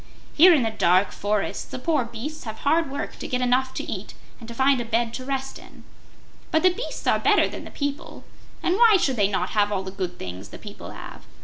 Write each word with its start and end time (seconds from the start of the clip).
Here 0.33 0.51
in 0.51 0.63
the 0.63 0.71
dark 0.71 1.11
forests 1.11 1.63
the 1.63 1.77
poor 1.77 2.03
beasts 2.03 2.45
have 2.45 2.57
hard 2.65 2.89
work 2.89 3.19
to 3.19 3.27
get 3.27 3.39
enough 3.39 3.71
to 3.75 3.83
eat 3.83 4.15
and 4.39 4.47
to 4.47 4.55
find 4.55 4.81
a 4.81 4.83
bed 4.83 5.13
to 5.13 5.25
rest 5.25 5.59
in. 5.59 5.83
But 6.49 6.63
the 6.63 6.73
beasts 6.73 7.05
are 7.05 7.19
better 7.19 7.47
than 7.47 7.65
the 7.65 7.69
people, 7.69 8.23
and 8.63 8.77
why 8.77 8.97
should 8.97 9.15
they 9.15 9.27
not 9.27 9.49
have 9.51 9.71
all 9.71 9.83
the 9.83 9.91
good 9.91 10.17
things 10.17 10.49
the 10.49 10.57
people 10.57 10.89
have? 10.89 11.25